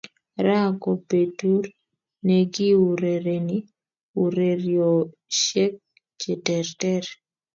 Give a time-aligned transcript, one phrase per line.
[0.45, 1.63] ra ko petur
[2.25, 3.57] nekiurereni
[4.23, 5.73] ureriosiek
[6.21, 7.03] cheterter